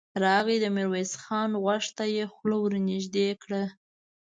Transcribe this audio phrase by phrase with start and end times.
[0.23, 3.63] راغی، د ميرويس خان غوږ ته يې خوله ور نږدې کړه.